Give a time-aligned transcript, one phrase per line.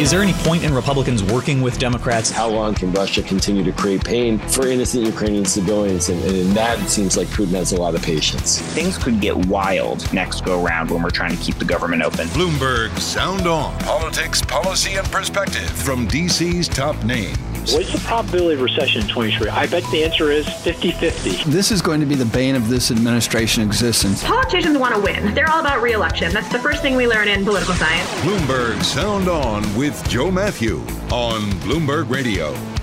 [0.00, 2.30] Is there any point in Republicans working with Democrats?
[2.30, 6.08] How long can Russia continue to create pain for innocent Ukrainian civilians?
[6.08, 8.62] And, and in that, it seems like Putin has a lot of patience.
[8.62, 12.28] Things could get wild next go round when we're trying to keep the government open.
[12.28, 13.78] Bloomberg Sound On.
[13.80, 17.36] Politics, policy, and perspective from DC's top names.
[17.74, 19.50] What's the probability of recession in 23?
[19.50, 21.50] I bet the answer is 50 50.
[21.50, 24.24] This is going to be the bane of this administration existence.
[24.24, 25.34] Politicians want to win.
[25.34, 26.32] They're all about reelection.
[26.32, 28.08] That's the first thing we learn in political science.
[28.22, 30.78] Bloomberg Sound On with Joe Mathieu
[31.10, 32.79] on Bloomberg Radio.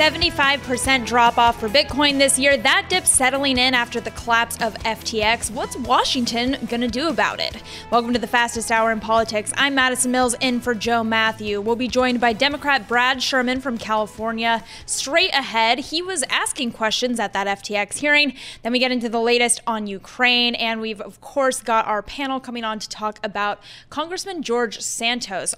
[0.00, 2.56] 75% drop off for Bitcoin this year.
[2.56, 5.50] That dip settling in after the collapse of FTX.
[5.50, 7.62] What's Washington going to do about it?
[7.90, 9.52] Welcome to the fastest hour in politics.
[9.58, 11.60] I'm Madison Mills in for Joe Mathieu.
[11.60, 14.64] We'll be joined by Democrat Brad Sherman from California.
[14.86, 18.32] Straight ahead, he was asking questions at that FTX hearing.
[18.62, 20.54] Then we get into the latest on Ukraine.
[20.54, 25.54] And we've, of course, got our panel coming on to talk about Congressman George Santos.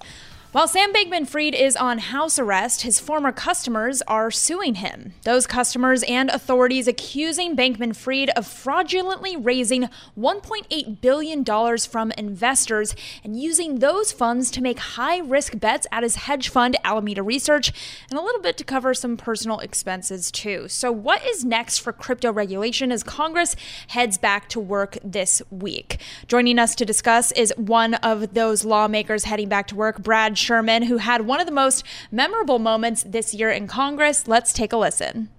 [0.53, 5.15] While Sam Bankman Fried is on house arrest, his former customers are suing him.
[5.23, 11.43] Those customers and authorities accusing Bankman Fried of fraudulently raising $1.8 billion
[11.79, 16.77] from investors and using those funds to make high risk bets at his hedge fund,
[16.83, 17.73] Alameda Research,
[18.11, 20.67] and a little bit to cover some personal expenses too.
[20.67, 23.55] So, what is next for crypto regulation as Congress
[23.87, 25.99] heads back to work this week?
[26.27, 30.83] Joining us to discuss is one of those lawmakers heading back to work, Brad Sherman,
[30.83, 34.27] who had one of the most memorable moments this year in Congress.
[34.27, 35.29] Let's take a listen.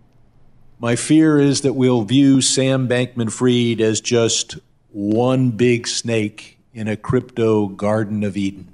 [0.78, 4.58] My fear is that we'll view Sam Bankman Fried as just
[4.90, 8.68] one big snake in a crypto Garden of Eden.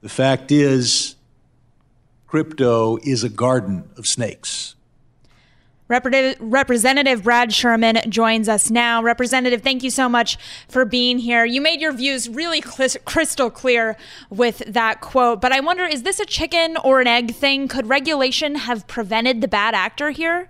[0.00, 1.16] The fact is,
[2.26, 4.74] crypto is a garden of snakes.
[5.90, 9.02] Representative Brad Sherman joins us now.
[9.02, 11.44] Representative, thank you so much for being here.
[11.44, 13.96] You made your views really crystal clear
[14.30, 17.66] with that quote, but I wonder is this a chicken or an egg thing?
[17.66, 20.48] Could regulation have prevented the bad actor here?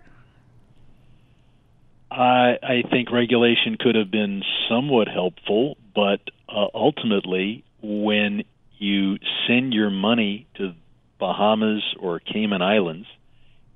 [2.11, 8.45] I, I think regulation could have been somewhat helpful, but uh, ultimately, when
[8.77, 10.75] you send your money to
[11.19, 13.07] Bahamas or Cayman Islands,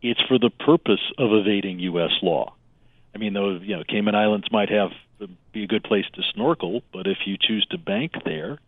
[0.04, 2.12] it's for the purpose of evading U.S.
[2.22, 2.54] law.
[3.14, 4.90] I mean, though you know, Cayman Islands might have
[5.52, 8.58] be a good place to snorkel, but if you choose to bank there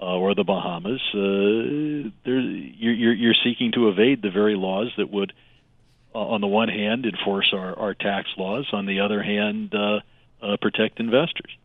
[0.00, 5.32] uh, or the Bahamas, uh, you're, you're seeking to evade the very laws that would,
[6.14, 10.00] uh, on the one hand, enforce our, our tax laws, on the other hand, uh,
[10.42, 11.56] uh, protect investors.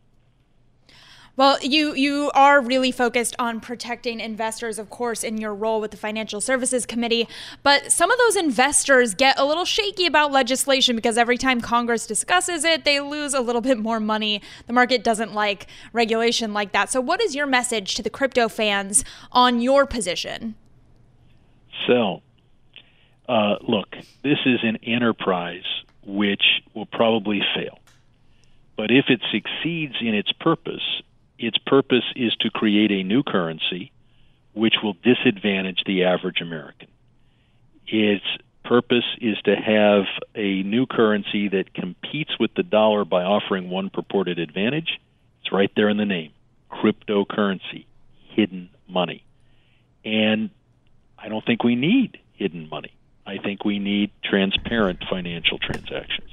[1.40, 5.90] Well, you you are really focused on protecting investors, of course, in your role with
[5.90, 7.26] the Financial Services Committee.
[7.62, 12.06] But some of those investors get a little shaky about legislation because every time Congress
[12.06, 14.42] discusses it, they lose a little bit more money.
[14.66, 16.90] The market doesn't like regulation like that.
[16.90, 19.02] So, what is your message to the crypto fans
[19.32, 20.56] on your position?
[21.86, 22.20] So,
[23.30, 23.88] uh, look,
[24.22, 25.64] this is an enterprise
[26.04, 26.42] which
[26.74, 27.78] will probably fail.
[28.76, 30.82] But if it succeeds in its purpose,
[31.40, 33.90] its purpose is to create a new currency
[34.52, 36.88] which will disadvantage the average American.
[37.86, 38.24] Its
[38.62, 43.88] purpose is to have a new currency that competes with the dollar by offering one
[43.88, 45.00] purported advantage.
[45.40, 46.32] It's right there in the name
[46.70, 47.86] cryptocurrency,
[48.28, 49.24] hidden money.
[50.04, 50.50] And
[51.18, 52.92] I don't think we need hidden money.
[53.26, 56.30] I think we need transparent financial transactions.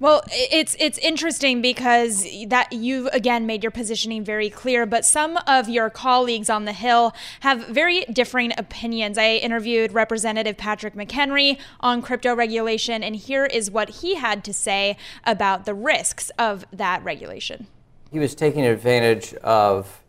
[0.00, 5.38] Well, it's it's interesting because that you've again made your positioning very clear, but some
[5.46, 9.18] of your colleagues on the Hill have very differing opinions.
[9.18, 14.54] I interviewed Representative Patrick McHenry on crypto regulation, and here is what he had to
[14.54, 17.66] say about the risks of that regulation.
[18.10, 20.02] He was taking advantage of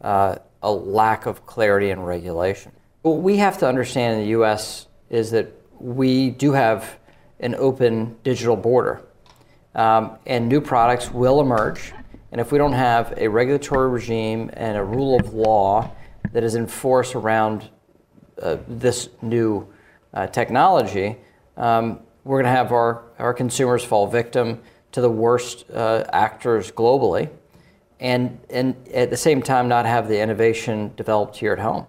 [0.00, 2.72] uh, a lack of clarity in regulation.
[3.02, 4.88] What we have to understand in the U.S.
[5.08, 6.98] is that we do have
[7.38, 9.05] an open digital border.
[9.76, 11.92] Um, and new products will emerge.
[12.32, 15.92] And if we don't have a regulatory regime and a rule of law
[16.32, 17.70] that is enforced around
[18.42, 19.68] uh, this new
[20.12, 21.18] uh, technology,
[21.56, 24.60] um, we're going to have our, our consumers fall victim
[24.92, 27.30] to the worst uh, actors globally
[28.00, 31.86] and, and at the same time not have the innovation developed here at home.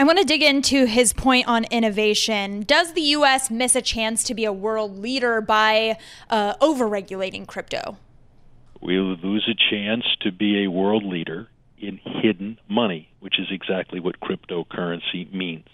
[0.00, 2.62] I want to dig into his point on innovation.
[2.62, 3.50] Does the U.S.
[3.50, 5.98] miss a chance to be a world leader by
[6.30, 7.98] uh, overregulating crypto?
[8.80, 11.48] We lose a chance to be a world leader
[11.78, 15.68] in hidden money, which is exactly what cryptocurrency means.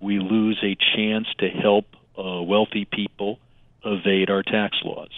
[0.00, 1.84] We lose a chance to help
[2.18, 3.40] uh, wealthy people
[3.84, 5.12] evade our tax laws.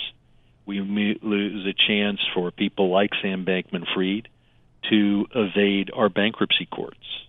[0.66, 4.26] We lose a chance for people like Sam Bankman Fried
[4.90, 7.21] to evade our bankruptcy courts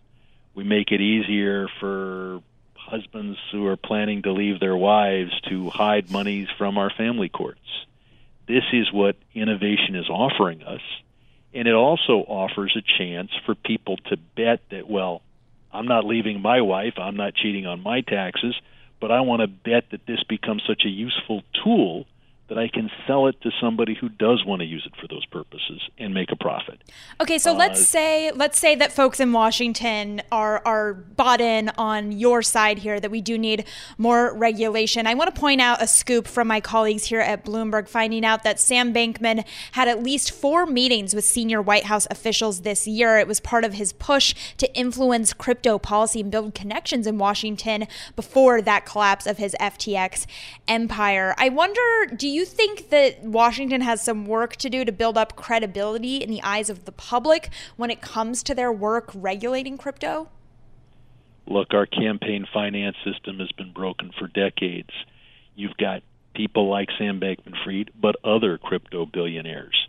[0.55, 2.41] we make it easier for
[2.75, 7.59] husbands who are planning to leave their wives to hide monies from our family courts.
[8.47, 10.81] This is what innovation is offering us.
[11.53, 15.21] And it also offers a chance for people to bet that, well,
[15.71, 18.55] I'm not leaving my wife, I'm not cheating on my taxes,
[18.99, 22.05] but I want to bet that this becomes such a useful tool
[22.49, 25.25] that I can sell it to somebody who does want to use it for those
[25.25, 26.81] purposes and make a profit.
[27.21, 31.69] Okay, so uh, let's say let's say that folks in Washington are are bought in
[31.77, 33.65] on your side here that we do need
[33.97, 35.07] more regulation.
[35.07, 38.43] I want to point out a scoop from my colleagues here at Bloomberg finding out
[38.43, 43.17] that Sam Bankman had at least 4 meetings with senior White House officials this year.
[43.17, 47.87] It was part of his push to influence crypto policy and build connections in Washington
[48.15, 50.25] before that collapse of his FTX
[50.67, 51.33] empire.
[51.37, 51.81] I wonder
[52.15, 56.29] do you think that Washington has some work to do to build up credibility in
[56.29, 60.29] the eyes of the public when it comes to their work regulating crypto?
[61.45, 64.91] Look, our campaign finance system has been broken for decades.
[65.55, 66.03] You've got
[66.33, 69.87] people like Sam Bankman Fried, but other crypto billionaires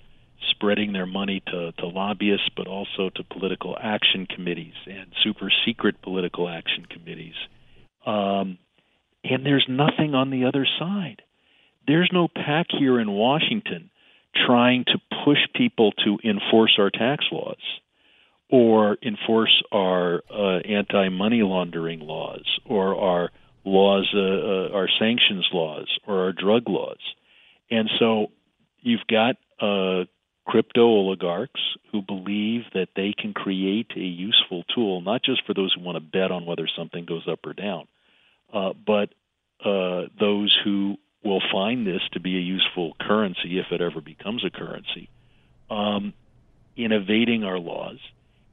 [0.51, 6.03] spreading their money to, to lobbyists, but also to political action committees and super secret
[6.03, 7.35] political action committees.
[8.05, 8.59] Um,
[9.23, 11.23] and there's nothing on the other side
[11.87, 13.91] there's no PAC here in Washington
[14.47, 17.57] trying to push people to enforce our tax laws
[18.51, 23.31] or enforce our uh, anti-money laundering laws or our
[23.65, 26.99] laws, uh, uh, our sanctions laws or our drug laws.
[27.71, 28.29] And so
[28.81, 30.05] you've got uh,
[30.47, 31.61] crypto oligarchs
[31.91, 35.97] who believe that they can create a useful tool, not just for those who want
[35.97, 37.87] to bet on whether something goes up or down,
[38.53, 39.11] uh, but
[39.65, 44.45] uh, those who will find this to be a useful currency if it ever becomes
[44.45, 45.09] a currency
[45.71, 46.13] um,
[46.77, 47.99] in evading our laws.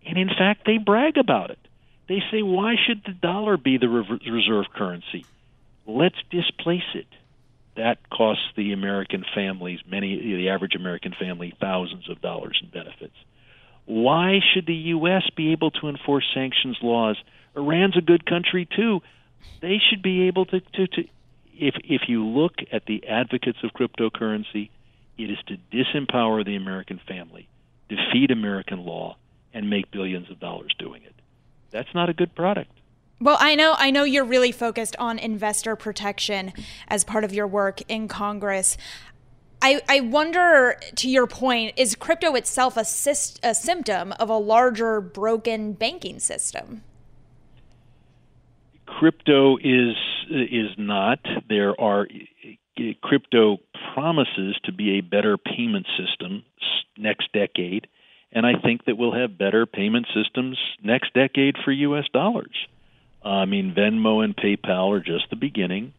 [0.06, 1.60] And in fact, they brag about it.
[2.08, 5.26] They say, why should the dollar be the reserve currency?
[5.86, 7.08] Let's displace it.
[7.76, 13.16] That costs the American families, many the average American family, thousands of dollars in benefits.
[13.86, 15.24] Why should the U.S.
[15.36, 17.18] be able to enforce sanctions laws?
[17.56, 19.02] Iran's a good country too.
[19.62, 21.04] They should be able to, to, to
[21.54, 24.70] if if you look at the advocates of cryptocurrency,
[25.18, 27.48] it is to disempower the American family,
[27.90, 29.18] defeat American law,
[29.54, 31.16] and make billions of dollars doing it.
[31.72, 32.72] That's not a good product.
[33.20, 36.54] Well, I know I know you're really focused on investor protection
[36.88, 38.78] as part of your work in Congress.
[39.64, 44.38] I, I wonder, to your point, is crypto itself a, syst- a symptom of a
[44.38, 46.84] larger broken banking system?
[49.02, 49.96] Crypto is
[50.30, 51.18] is not.
[51.50, 52.08] There are
[53.02, 53.58] crypto
[53.96, 56.44] promises to be a better payment system
[57.00, 57.88] next decade,
[58.32, 62.04] and I think that we'll have better payment systems next decade for U.S.
[62.14, 62.56] dollars.
[63.26, 65.94] I mean, Venmo and PayPal are just the beginning,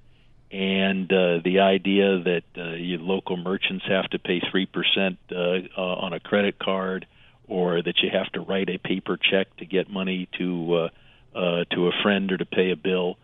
[0.53, 5.95] and uh, the idea that uh, local merchants have to pay three percent uh, uh,
[5.97, 7.07] on a credit card,
[7.49, 10.89] or that you have to write a paper check to get money to
[11.35, 13.17] uh, to a friend or to pay a bill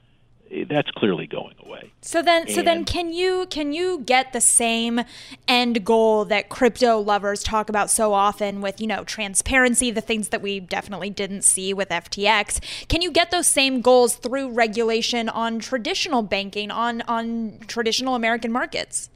[0.69, 1.93] that's clearly going away.
[2.01, 5.01] So then and so then can you can you get the same
[5.47, 10.29] end goal that crypto lovers talk about so often with, you know, transparency, the things
[10.29, 12.89] that we definitely didn't see with FTX.
[12.89, 18.53] Can you get those same goals through regulation on traditional banking on on traditional American
[18.53, 19.11] markets?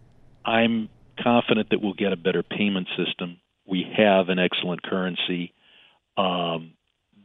[0.45, 0.89] I'm
[1.23, 3.39] confident that we'll get a better payment system.
[3.67, 5.55] We have an excellent currency.
[6.17, 6.75] Um,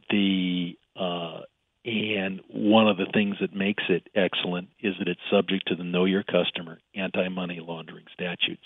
[0.08, 1.40] the uh,
[1.88, 5.84] and one of the things that makes it excellent is that it's subject to the
[5.84, 8.64] Know Your Customer anti money laundering statutes.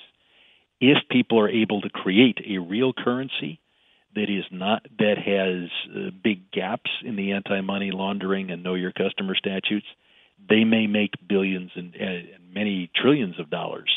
[0.80, 3.60] If people are able to create a real currency
[4.16, 8.74] that is not that has uh, big gaps in the anti money laundering and Know
[8.74, 9.86] Your Customer statutes,
[10.48, 11.94] they may make billions and,
[12.52, 13.90] many trillions of dollars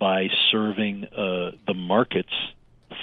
[0.00, 2.32] by serving uh, the markets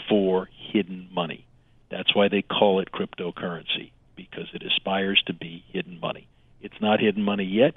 [0.09, 1.45] for hidden money.
[1.91, 6.27] That's why they call it cryptocurrency because it aspires to be hidden money.
[6.61, 7.73] It's not hidden money yet.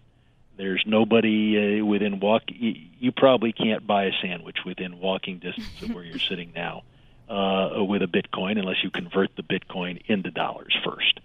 [0.57, 2.43] There's nobody uh, within walk.
[2.49, 6.83] You probably can't buy a sandwich within walking distance of where you're sitting now
[7.29, 11.21] uh, with a Bitcoin unless you convert the Bitcoin into dollars first.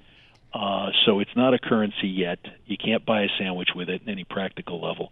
[0.54, 2.40] Uh, so it's not a currency yet.
[2.68, 5.12] You can't buy a sandwich with it in any practical level.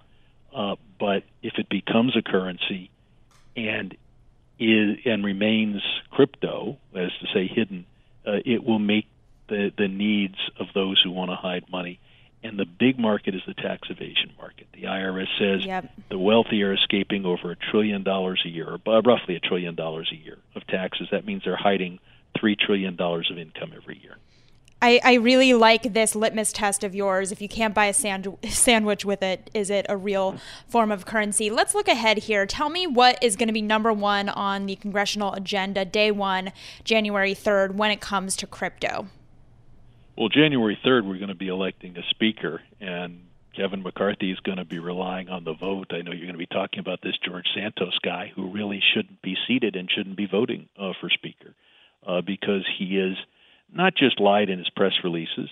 [0.53, 2.89] Uh, but if it becomes a currency
[3.57, 3.97] and
[4.59, 5.81] is and remains
[6.11, 7.85] crypto, as to say hidden,
[8.25, 9.07] uh, it will make
[9.47, 11.99] the the needs of those who want to hide money.
[12.43, 14.67] And the big market is the tax evasion market.
[14.71, 15.91] The IRS says yep.
[16.09, 20.11] the wealthy are escaping over a trillion dollars a year, or roughly a trillion dollars
[20.11, 21.07] a year of taxes.
[21.11, 21.97] That means they're hiding
[22.39, 24.17] three trillion dollars of income every year.
[24.81, 27.31] I, I really like this litmus test of yours.
[27.31, 30.37] If you can't buy a sand, sandwich with it, is it a real
[30.67, 31.49] form of currency?
[31.49, 32.45] Let's look ahead here.
[32.45, 36.51] Tell me what is going to be number one on the congressional agenda day one,
[36.83, 39.07] January 3rd, when it comes to crypto.
[40.17, 44.57] Well, January 3rd, we're going to be electing a speaker, and Kevin McCarthy is going
[44.57, 45.87] to be relying on the vote.
[45.91, 49.21] I know you're going to be talking about this George Santos guy who really shouldn't
[49.21, 51.53] be seated and shouldn't be voting uh, for speaker
[52.07, 53.17] uh, because he is–
[53.73, 55.49] not just lied in his press releases.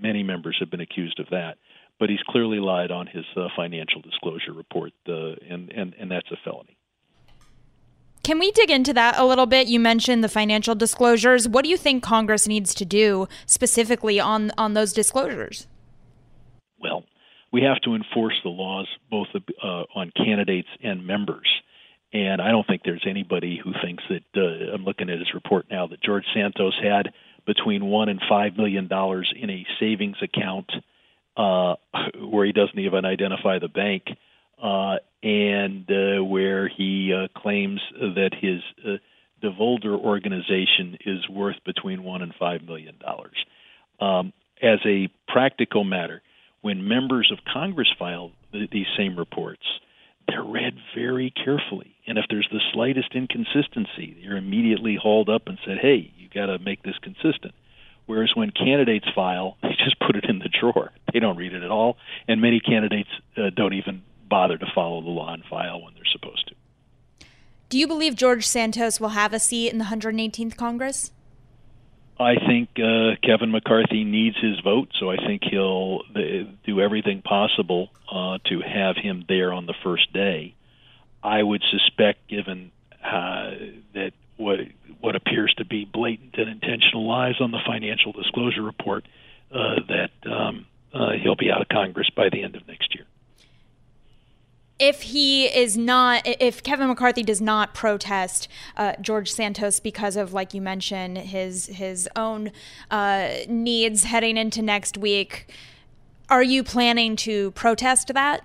[0.00, 1.58] Many members have been accused of that,
[1.98, 6.30] but he's clearly lied on his uh, financial disclosure report, uh, and, and, and that's
[6.30, 6.76] a felony.
[8.22, 9.66] Can we dig into that a little bit?
[9.66, 11.48] You mentioned the financial disclosures.
[11.48, 15.66] What do you think Congress needs to do specifically on, on those disclosures?
[16.80, 17.04] Well,
[17.52, 21.48] we have to enforce the laws both uh, on candidates and members.
[22.12, 25.66] And I don't think there's anybody who thinks that uh, I'm looking at his report
[25.70, 27.12] now that George Santos had
[27.46, 30.70] between one and five million dollars in a savings account
[31.36, 31.74] uh,
[32.20, 34.04] where he doesn't even identify the bank,
[34.62, 38.98] uh, and uh, where he uh, claims that his uh,
[39.42, 43.34] Devolder organization is worth between one and five million dollars.
[44.00, 46.22] Um, as a practical matter,
[46.60, 49.62] when members of Congress file th- these same reports,
[50.28, 51.96] they're read very carefully.
[52.06, 56.46] And if there's the slightest inconsistency, you're immediately hauled up and said, hey, you got
[56.46, 57.54] to make this consistent.
[58.06, 60.92] Whereas when candidates file, they just put it in the drawer.
[61.12, 61.96] They don't read it at all.
[62.28, 64.02] And many candidates uh, don't even
[64.32, 66.54] bother to follow the law and file when they're supposed to.
[67.68, 71.12] Do you believe George Santos will have a seat in the 118th Congress?
[72.18, 77.20] I think uh, Kevin McCarthy needs his vote, so I think he'll uh, do everything
[77.20, 80.54] possible uh, to have him there on the first day.
[81.22, 82.70] I would suspect, given
[83.04, 83.50] uh,
[83.92, 84.60] that what
[85.00, 89.04] what appears to be blatant and intentional lies on the financial disclosure report,
[89.54, 93.04] uh, that um, uh, he'll be out of Congress by the end of next year
[94.82, 100.32] if he is not, if Kevin McCarthy does not protest uh, George Santos because of,
[100.32, 102.50] like you mentioned, his his own
[102.90, 105.54] uh, needs heading into next week,
[106.28, 108.44] are you planning to protest that?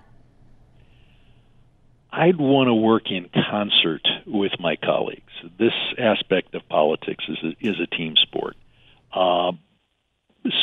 [2.12, 5.34] I'd want to work in concert with my colleagues.
[5.58, 8.56] This aspect of politics is a, is a team sport.
[9.12, 9.53] Uh,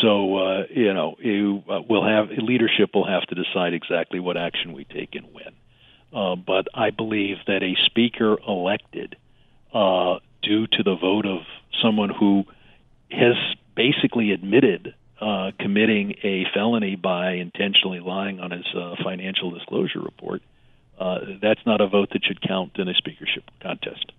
[0.01, 4.37] so uh, you know, you, uh, we'll have leadership will have to decide exactly what
[4.37, 5.53] action we take and when.
[6.15, 9.17] Uh, but I believe that a speaker elected
[9.73, 11.41] uh, due to the vote of
[11.83, 12.45] someone who
[13.11, 13.35] has
[13.75, 20.43] basically admitted uh, committing a felony by intentionally lying on his uh, financial disclosure report,
[21.01, 24.13] uh, that's not a vote that should count in a speakership contest.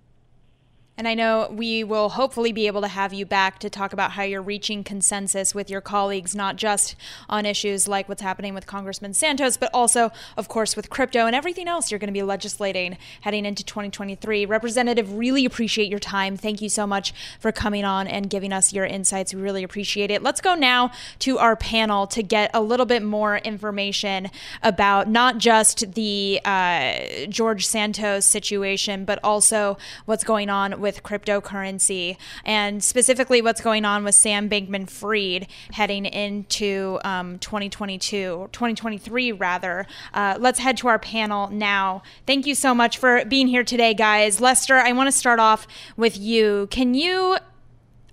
[0.97, 4.11] And I know we will hopefully be able to have you back to talk about
[4.11, 6.95] how you're reaching consensus with your colleagues, not just
[7.27, 11.35] on issues like what's happening with Congressman Santos, but also, of course, with crypto and
[11.35, 14.45] everything else you're going to be legislating heading into 2023.
[14.45, 16.37] Representative, really appreciate your time.
[16.37, 19.33] Thank you so much for coming on and giving us your insights.
[19.33, 20.23] We really appreciate it.
[20.23, 24.29] Let's go now to our panel to get a little bit more information
[24.63, 32.15] about not just the uh, George Santos situation, but also what's going on with cryptocurrency
[32.46, 39.88] and specifically what's going on with Sam Bankman Fried heading into um, 2022, 2023 rather.
[40.13, 42.04] Uh, let's head to our panel now.
[42.27, 44.39] Thank you so much for being here today, guys.
[44.39, 45.65] Lester, I want to start off
[45.98, 46.68] with you.
[46.70, 47.38] Can you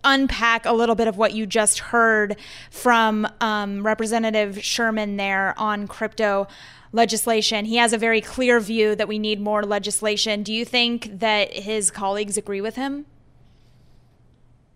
[0.02, 2.36] unpack a little bit of what you just heard
[2.70, 6.48] from um, Representative Sherman there on crypto
[6.92, 7.64] legislation.
[7.64, 10.42] He has a very clear view that we need more legislation.
[10.42, 13.06] Do you think that his colleagues agree with him?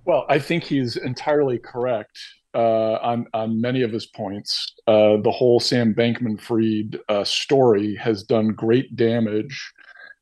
[0.05, 2.19] Well, I think he's entirely correct
[2.55, 4.73] uh, on on many of his points.
[4.87, 9.73] Uh, the whole Sam Bankman-Fried uh, story has done great damage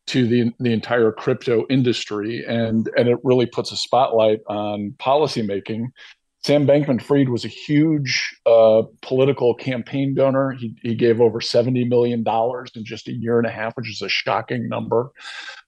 [0.06, 5.86] to the the entire crypto industry, and and it really puts a spotlight on policymaking.
[6.44, 10.52] Sam Bankman-Fried was a huge uh, political campaign donor.
[10.52, 13.90] He, he gave over seventy million dollars in just a year and a half, which
[13.90, 15.10] is a shocking number.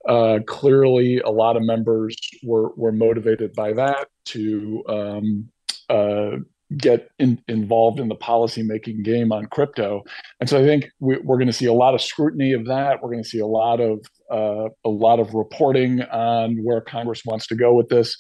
[0.07, 5.49] Uh, clearly, a lot of members were were motivated by that to um,
[5.89, 6.37] uh,
[6.77, 10.03] get in, involved in the policymaking game on crypto.
[10.41, 13.03] And so I think we, are going to see a lot of scrutiny of that.
[13.03, 17.23] We're going to see a lot of uh, a lot of reporting on where Congress
[17.25, 18.17] wants to go with this.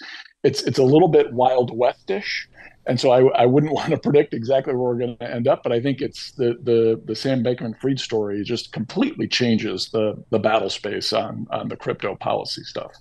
[0.46, 2.48] It's it's a little bit wild westish.
[2.88, 5.62] And so I, I wouldn't want to predict exactly where we're going to end up,
[5.62, 10.38] but I think it's the the the Sam Bankman-Fried story just completely changes the the
[10.38, 12.92] battle space on on the crypto policy stuff.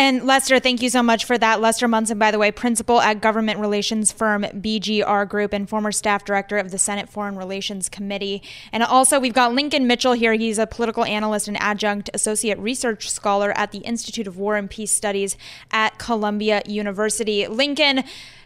[0.00, 1.60] And Lester, thank you so much for that.
[1.60, 6.24] Lester Munson, by the way, principal at government relations firm BGR Group and former staff
[6.24, 8.42] director of the Senate Foreign Relations Committee.
[8.72, 10.32] And also, we've got Lincoln Mitchell here.
[10.32, 14.70] He's a political analyst and adjunct associate research scholar at the Institute of War and
[14.70, 15.36] Peace Studies
[15.70, 17.46] at Columbia University.
[17.46, 18.02] Lincoln,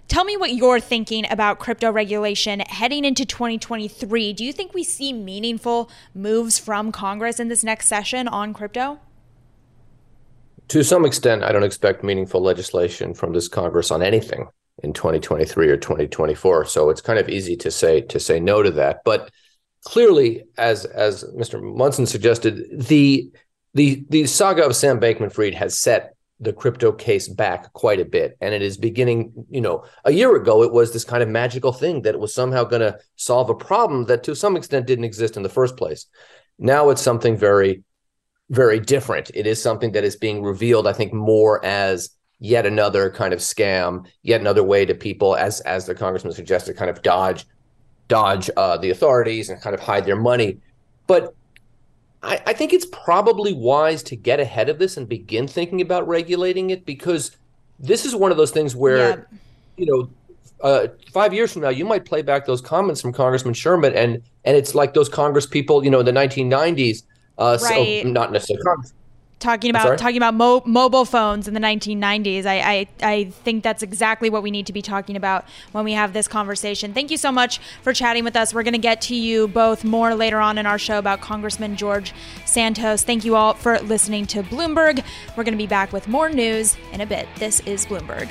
[0.08, 4.32] Tell me what you're thinking about crypto regulation heading into 2023.
[4.32, 8.98] Do you think we see meaningful moves from Congress in this next session on crypto?
[10.68, 14.48] To some extent, I don't expect meaningful legislation from this Congress on anything
[14.82, 16.64] in 2023 or 2024.
[16.66, 19.02] So it's kind of easy to say to say no to that.
[19.04, 19.30] But
[19.84, 21.62] clearly, as as Mr.
[21.62, 23.30] Munson suggested, the
[23.74, 28.36] the the saga of Sam Bankman-Fried has set the crypto case back quite a bit,
[28.40, 29.32] and it is beginning.
[29.50, 32.34] You know, a year ago it was this kind of magical thing that it was
[32.34, 35.76] somehow going to solve a problem that, to some extent, didn't exist in the first
[35.76, 36.06] place.
[36.58, 37.82] Now it's something very
[38.50, 39.30] very different.
[39.34, 42.10] It is something that is being revealed, I think, more as
[42.40, 46.76] yet another kind of scam, yet another way to people, as as the congressman suggested,
[46.76, 47.46] kind of dodge
[48.08, 50.58] dodge uh, the authorities and kind of hide their money.
[51.06, 51.34] But
[52.22, 56.06] I, I think it's probably wise to get ahead of this and begin thinking about
[56.06, 57.36] regulating it because
[57.78, 59.38] this is one of those things where, yeah.
[59.76, 60.10] you know,
[60.62, 64.22] uh, five years from now, you might play back those comments from Congressman Sherman, and
[64.44, 67.02] and it's like those Congress people, you know, in the 1990s
[67.38, 68.02] uh, right.
[68.02, 68.90] So not necessarily
[69.44, 72.46] talking about talking about mo- mobile phones in the 1990s.
[72.46, 75.92] I, I I think that's exactly what we need to be talking about when we
[75.92, 76.94] have this conversation.
[76.94, 78.54] Thank you so much for chatting with us.
[78.54, 81.76] We're going to get to you both more later on in our show about Congressman
[81.76, 82.12] George
[82.46, 83.02] Santos.
[83.04, 85.04] Thank you all for listening to Bloomberg.
[85.36, 87.28] We're going to be back with more news in a bit.
[87.38, 88.30] This is Bloomberg.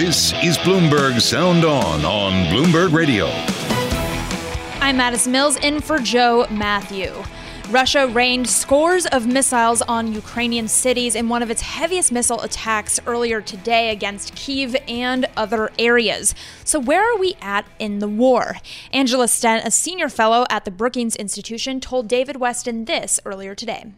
[0.00, 3.26] This is Bloomberg Sound On on Bloomberg Radio.
[4.80, 7.22] I'm Madison Mills in for Joe Mathieu.
[7.68, 12.98] Russia rained scores of missiles on Ukrainian cities in one of its heaviest missile attacks
[13.06, 16.34] earlier today against Kiev and other areas.
[16.64, 18.56] So, where are we at in the war?
[18.94, 23.92] Angela Stent, a senior fellow at the Brookings Institution, told David Westin this earlier today.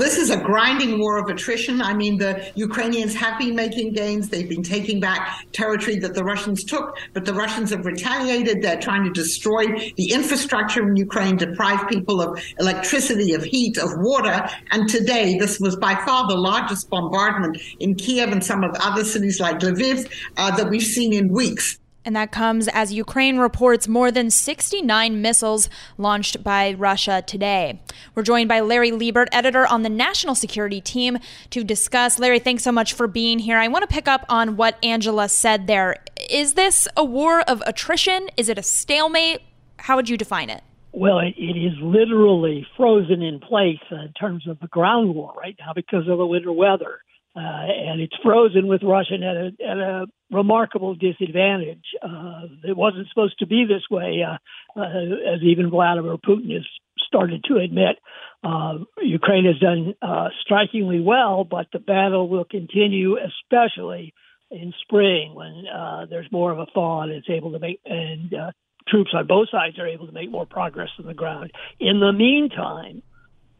[0.00, 1.82] This is a grinding war of attrition.
[1.82, 4.30] I mean, the Ukrainians have been making gains.
[4.30, 8.62] They've been taking back territory that the Russians took, but the Russians have retaliated.
[8.62, 9.66] They're trying to destroy
[9.98, 14.48] the infrastructure in Ukraine, deprive people of electricity, of heat, of water.
[14.70, 18.82] And today, this was by far the largest bombardment in Kiev and some of the
[18.82, 21.78] other cities like Lviv uh, that we've seen in weeks.
[22.04, 27.82] And that comes as Ukraine reports more than 69 missiles launched by Russia today.
[28.14, 31.18] We're joined by Larry Liebert, editor on the national security team,
[31.50, 32.18] to discuss.
[32.18, 33.58] Larry, thanks so much for being here.
[33.58, 35.96] I want to pick up on what Angela said there.
[36.30, 38.30] Is this a war of attrition?
[38.36, 39.42] Is it a stalemate?
[39.78, 40.62] How would you define it?
[40.92, 45.54] Well, it, is literally frozen in place uh, in terms of the ground war right
[45.58, 47.00] now because of the winter weather.
[47.36, 51.84] Uh, and it's frozen with Russia at a, at a remarkable disadvantage.
[52.02, 54.36] Uh, it wasn't supposed to be this way, uh,
[54.78, 56.66] uh as even Vladimir Putin has
[57.06, 57.96] started to admit.
[58.42, 64.12] Uh, Ukraine has done uh, strikingly well, but the battle will continue, especially
[64.50, 68.34] in spring when uh, there's more of a thaw and it's able to make and
[68.34, 68.50] uh,
[68.88, 71.52] troops on both sides are able to make more progress on the ground.
[71.78, 73.02] In the meantime,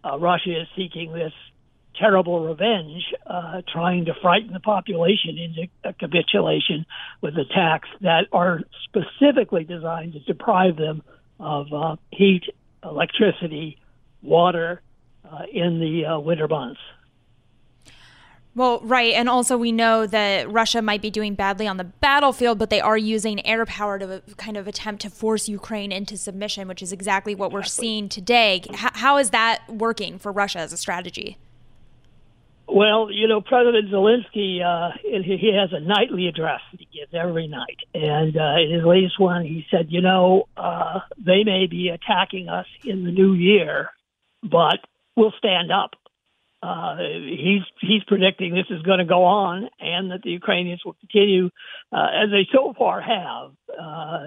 [0.04, 1.32] uh, Russia is seeking this
[2.00, 6.86] terrible revenge, uh, trying to frighten the population into a capitulation
[7.20, 11.02] with attacks that are specifically designed to deprive them
[11.38, 12.42] of uh, heat,
[12.82, 13.78] electricity,
[14.22, 14.80] water
[15.30, 16.80] uh, in the uh, winter months.
[18.54, 19.12] Well, right.
[19.14, 22.80] And also, we know that Russia might be doing badly on the battlefield, but they
[22.80, 26.92] are using air power to kind of attempt to force Ukraine into submission, which is
[26.92, 28.62] exactly what we're seeing today.
[28.68, 31.38] H- how is that working for Russia as a strategy?
[32.72, 37.48] Well, you know, President Zelensky, uh, he has a nightly address that he gives every
[37.48, 37.78] night.
[37.94, 42.48] And uh, in his latest one, he said, you know, uh, they may be attacking
[42.48, 43.90] us in the new year,
[44.42, 44.78] but
[45.16, 45.96] we'll stand up.
[46.62, 50.92] Uh, he's he's predicting this is going to go on, and that the Ukrainians will
[50.92, 51.48] continue,
[51.90, 54.26] uh, as they so far have, uh,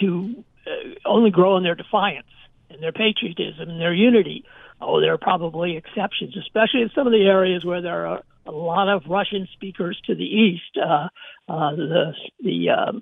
[0.00, 0.70] to uh,
[1.06, 2.26] only grow in their defiance
[2.68, 4.44] and their patriotism and their unity.
[4.84, 8.50] Oh, there are probably exceptions, especially in some of the areas where there are a
[8.50, 10.76] lot of Russian speakers to the east.
[10.76, 11.08] Uh,
[11.48, 13.00] uh, the the um,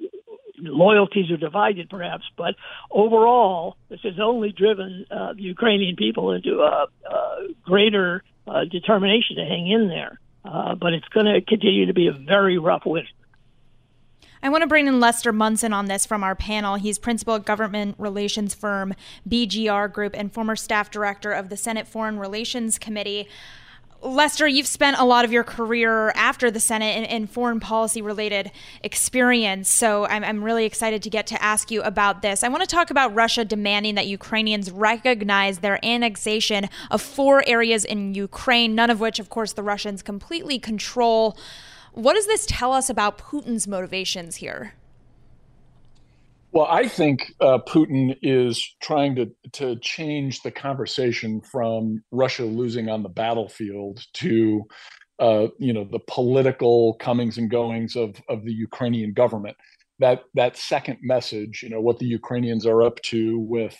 [0.58, 2.54] loyalties are divided, perhaps, but
[2.90, 9.36] overall, this has only driven uh, the Ukrainian people into a, a greater uh, determination
[9.36, 10.20] to hang in there.
[10.44, 13.08] Uh, but it's going to continue to be a very rough winter.
[14.42, 16.76] I want to bring in Lester Munson on this from our panel.
[16.76, 18.94] He's principal at government relations firm
[19.28, 23.28] BGR Group and former staff director of the Senate Foreign Relations Committee.
[24.02, 28.00] Lester, you've spent a lot of your career after the Senate in, in foreign policy
[28.00, 28.50] related
[28.82, 29.68] experience.
[29.68, 32.42] So I'm, I'm, really excited to get to ask you about this.
[32.42, 37.84] I want to talk about Russia demanding that Ukrainians recognize their annexation of four areas
[37.84, 41.36] in Ukraine, none of which, of course, the Russians completely control.
[41.92, 44.74] What does this tell us about Putin's motivations here?
[46.52, 52.88] Well, I think uh, Putin is trying to to change the conversation from Russia losing
[52.88, 54.64] on the battlefield to,
[55.20, 59.56] uh, you know, the political comings and goings of of the Ukrainian government.
[60.00, 63.76] That that second message, you know, what the Ukrainians are up to with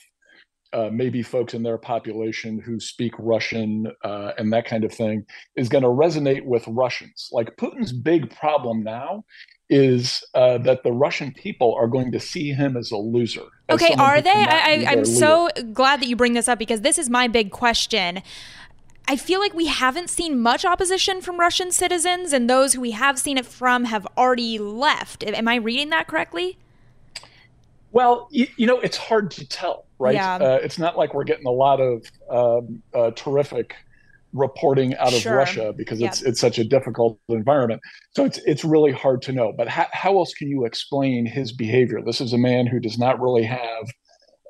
[0.72, 5.26] uh, maybe folks in their population who speak Russian uh, and that kind of thing
[5.56, 7.28] is going to resonate with Russians.
[7.32, 9.24] Like Putin's big problem now
[9.68, 13.44] is uh, that the Russian people are going to see him as a loser.
[13.68, 14.30] As okay, are they?
[14.30, 18.22] I, am so glad that you bring this up because this is my big question.
[19.06, 22.92] I feel like we haven't seen much opposition from Russian citizens, and those who we
[22.92, 25.24] have seen it from have already left.
[25.24, 26.58] Am I reading that correctly?
[27.92, 30.14] Well, you, you know, it's hard to tell, right?
[30.14, 30.36] Yeah.
[30.36, 33.76] Uh, it's not like we're getting a lot of um, uh, terrific
[34.32, 35.36] reporting out of sure.
[35.36, 37.80] Russia because it's it's such a difficult environment.
[38.16, 39.52] So it's it's really hard to know.
[39.52, 42.00] But how, how else can you explain his behavior?
[42.04, 43.90] This is a man who does not really have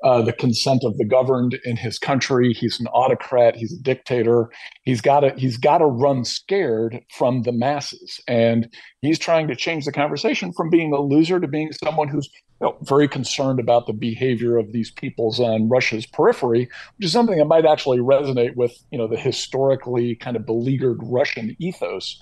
[0.03, 2.53] uh, the consent of the governed in his country.
[2.53, 3.55] He's an autocrat.
[3.55, 4.49] He's a dictator.
[4.83, 8.67] He's got to he's got to run scared from the masses, and
[9.01, 12.29] he's trying to change the conversation from being a loser to being someone who's
[12.61, 17.11] you know, very concerned about the behavior of these peoples on Russia's periphery, which is
[17.11, 22.19] something that might actually resonate with you know the historically kind of beleaguered Russian ethos.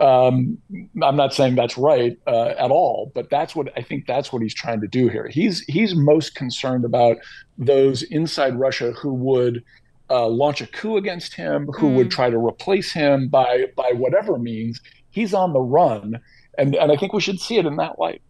[0.00, 0.58] Um,
[1.02, 4.42] I'm not saying that's right uh, at all, but that's what I think that's what
[4.42, 5.28] he's trying to do here.
[5.28, 7.16] He's he's most concerned about
[7.56, 9.64] those inside Russia who would
[10.10, 11.96] uh, launch a coup against him, who mm.
[11.96, 14.80] would try to replace him by by whatever means.
[15.10, 16.20] He's on the run,
[16.56, 18.22] and and I think we should see it in that light.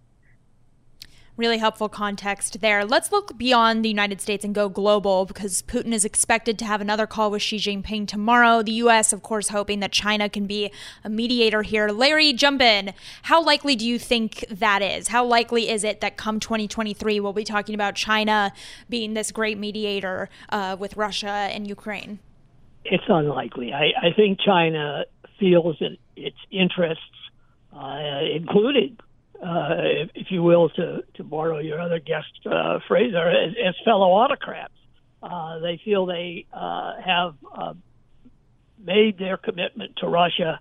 [1.38, 2.85] Really helpful context there.
[2.85, 6.81] Let's look beyond the United States and go global because Putin is expected to have
[6.81, 8.61] another call with Xi Jinping tomorrow.
[8.61, 10.72] The U.S., of course, hoping that China can be
[11.05, 11.90] a mediator here.
[11.90, 12.92] Larry, jump in.
[13.22, 15.07] How likely do you think that is?
[15.07, 18.53] How likely is it that come 2023 we'll be talking about China
[18.88, 22.18] being this great mediator uh, with Russia and Ukraine?
[22.85, 23.72] It's unlikely.
[23.72, 25.05] I, I think China
[25.38, 27.05] feels that its interests,
[27.72, 29.01] uh, included
[29.42, 33.55] uh, if, if, you will, to, to borrow your other guest uh, phrase, are as,
[33.66, 34.72] as fellow autocrats.
[35.22, 37.74] Uh, they feel they uh, have uh,
[38.85, 40.61] made their commitment to Russia,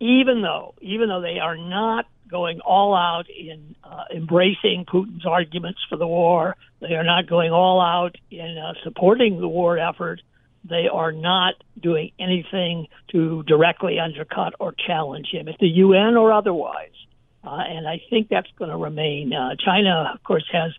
[0.00, 3.74] even though even though they are not going all out in
[4.14, 6.56] embracing Putin's arguments for the war.
[6.80, 10.20] They are not going all out in supporting the war effort.
[10.68, 16.32] They are not doing anything to directly undercut or challenge him, at the UN or
[16.32, 16.94] otherwise.
[17.44, 19.32] Uh, and I think that's going to remain.
[19.32, 20.72] Uh, China, of course, has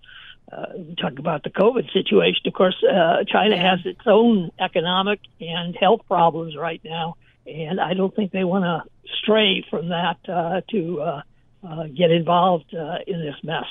[0.51, 0.65] uh,
[0.99, 2.41] talk about the COVID situation.
[2.45, 7.93] Of course, uh, China has its own economic and health problems right now, and I
[7.93, 8.83] don't think they want to
[9.21, 11.21] stray from that uh, to uh,
[11.67, 13.65] uh, get involved uh, in this mess.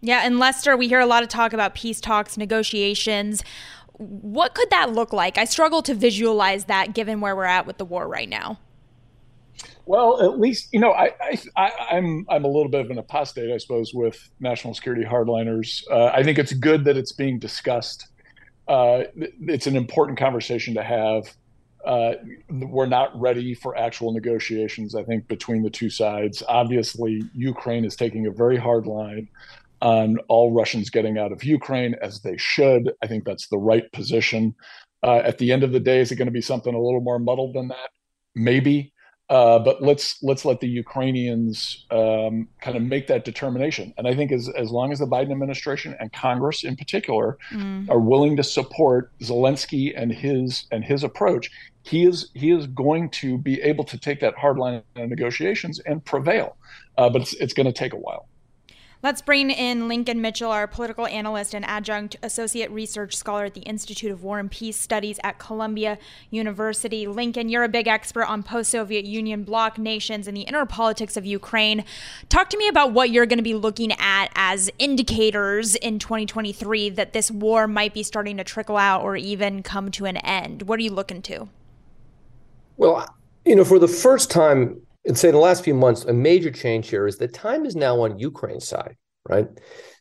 [0.00, 3.42] Yeah, and Lester, we hear a lot of talk about peace talks, negotiations.
[3.94, 5.38] What could that look like?
[5.38, 8.58] I struggle to visualize that given where we're at with the war right now.
[9.86, 11.12] Well, at least you know I,
[11.56, 15.82] I I'm I'm a little bit of an apostate, I suppose, with national security hardliners.
[15.90, 18.08] Uh, I think it's good that it's being discussed.
[18.68, 21.34] Uh, it's an important conversation to have.
[21.84, 22.14] Uh,
[22.50, 24.96] we're not ready for actual negotiations.
[24.96, 26.42] I think between the two sides.
[26.48, 29.28] Obviously, Ukraine is taking a very hard line
[29.82, 32.92] on all Russians getting out of Ukraine, as they should.
[33.02, 34.54] I think that's the right position.
[35.04, 37.00] Uh, at the end of the day, is it going to be something a little
[37.00, 37.90] more muddled than that?
[38.34, 38.92] Maybe.
[39.28, 43.92] Uh, but let's let's let the Ukrainians um, kind of make that determination.
[43.98, 47.90] And I think as as long as the Biden administration and Congress in particular mm.
[47.90, 51.50] are willing to support Zelensky and his and his approach,
[51.82, 55.80] he is he is going to be able to take that hard line in negotiations
[55.80, 56.56] and prevail.
[56.96, 58.28] Uh, but it's it's going to take a while.
[59.06, 63.60] Let's bring in Lincoln Mitchell, our political analyst and adjunct associate research scholar at the
[63.60, 65.96] Institute of War and Peace Studies at Columbia
[66.28, 67.06] University.
[67.06, 71.16] Lincoln, you're a big expert on post Soviet Union bloc nations and the inner politics
[71.16, 71.84] of Ukraine.
[72.28, 76.90] Talk to me about what you're going to be looking at as indicators in 2023
[76.90, 80.62] that this war might be starting to trickle out or even come to an end.
[80.62, 81.48] What are you looking to?
[82.76, 83.06] Well,
[83.44, 86.50] you know, for the first time and say in the last few months, a major
[86.50, 88.96] change here is the time is now on Ukraine's side,
[89.28, 89.48] right?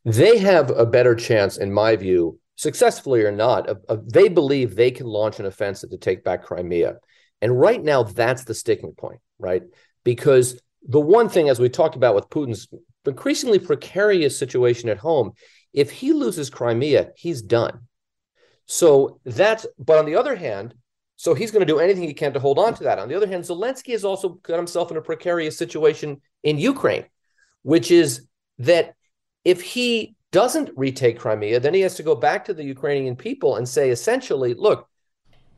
[0.04, 3.70] They have a better chance, in my view, successfully or not,
[4.12, 6.96] they believe they can launch an offensive to take back Crimea.
[7.42, 9.64] And right now, that's the sticking point, right?
[10.04, 12.68] Because the one thing, as we talked about with Putin's
[13.06, 15.34] increasingly precarious situation at home,
[15.74, 17.82] if he loses Crimea, he's done.
[18.68, 20.74] So that's, but on the other hand,
[21.18, 23.00] so he's going to do anything he can to hold on to that.
[23.00, 27.06] On the other hand, Zelensky has also got himself in a precarious situation in Ukraine,
[27.64, 28.28] which is
[28.60, 28.96] that
[29.44, 33.56] if he doesn't retake Crimea, then he has to go back to the Ukrainian people
[33.56, 34.90] and say essentially, look,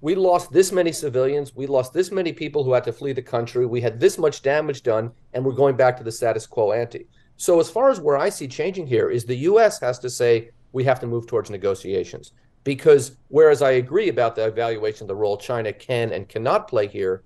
[0.01, 3.21] we lost this many civilians, we lost this many people who had to flee the
[3.21, 6.71] country, we had this much damage done, and we're going back to the status quo
[6.71, 7.07] ante.
[7.37, 10.51] So, as far as where I see changing here is the US has to say
[10.73, 12.33] we have to move towards negotiations.
[12.63, 16.87] Because whereas I agree about the evaluation of the role China can and cannot play
[16.87, 17.23] here,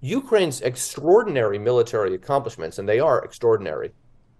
[0.00, 3.92] Ukraine's extraordinary military accomplishments, and they are extraordinary,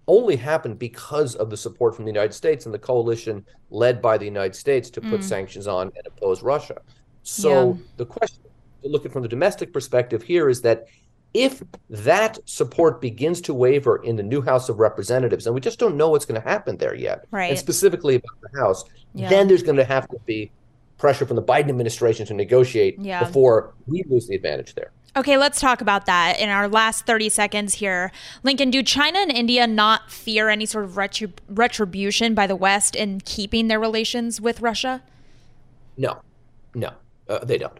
[0.07, 4.17] only happened because of the support from the United States and the coalition led by
[4.17, 5.23] the United States to put mm.
[5.23, 6.81] sanctions on and oppose Russia.
[7.23, 7.83] So yeah.
[7.97, 8.43] the question,
[8.83, 10.87] looking from the domestic perspective here, is that
[11.33, 15.79] if that support begins to waver in the new House of Representatives, and we just
[15.79, 17.49] don't know what's going to happen there yet, right.
[17.49, 19.29] and specifically about the House, yeah.
[19.29, 20.51] then there's going to have to be
[20.97, 23.23] pressure from the Biden administration to negotiate yeah.
[23.23, 24.91] before we lose the advantage there.
[25.15, 28.11] Okay, let's talk about that in our last 30 seconds here.
[28.43, 32.95] Lincoln, do China and India not fear any sort of retrib- retribution by the West
[32.95, 35.01] in keeping their relations with Russia?
[35.97, 36.21] No,
[36.75, 36.91] no,
[37.27, 37.79] uh, they don't.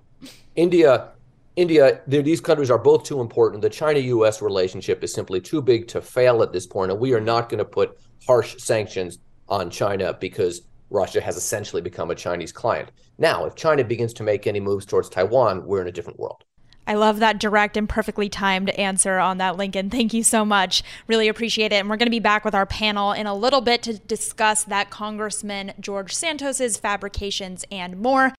[0.56, 1.10] India
[1.58, 3.64] India, these countries are both too important.
[3.64, 7.14] The China US relationship is simply too big to fail at this point, and we
[7.14, 9.18] are not going to put harsh sanctions
[9.50, 12.92] on China because Russia has essentially become a Chinese client.
[13.18, 16.44] Now, if China begins to make any moves towards Taiwan, we're in a different world.
[16.86, 19.90] I love that direct and perfectly timed answer on that, Lincoln.
[19.90, 20.84] Thank you so much.
[21.08, 21.78] Really appreciate it.
[21.78, 24.64] And we're going to be back with our panel in a little bit to discuss
[24.66, 28.36] that Congressman George Santos's fabrications and more.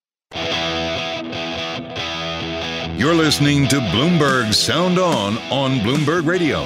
[2.99, 6.63] You're listening to Bloomberg Sound On on Bloomberg Radio.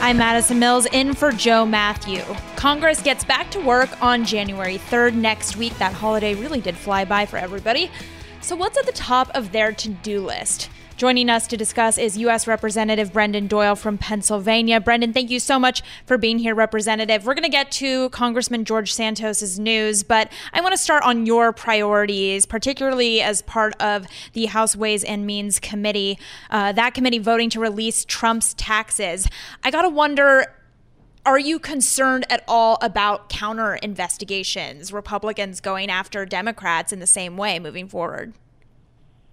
[0.00, 2.22] I'm Madison Mills in for Joe Mathieu.
[2.54, 5.76] Congress gets back to work on January 3rd next week.
[5.78, 7.90] That holiday really did fly by for everybody.
[8.42, 10.70] So, what's at the top of their to do list?
[11.02, 12.46] Joining us to discuss is U.S.
[12.46, 14.78] Representative Brendan Boyle from Pennsylvania.
[14.78, 17.26] Brendan, thank you so much for being here, Representative.
[17.26, 21.26] We're going to get to Congressman George Santos's news, but I want to start on
[21.26, 26.20] your priorities, particularly as part of the House Ways and Means Committee.
[26.50, 29.26] Uh, that committee voting to release Trump's taxes.
[29.64, 30.54] I got to wonder
[31.26, 37.36] are you concerned at all about counter investigations, Republicans going after Democrats in the same
[37.36, 38.34] way moving forward?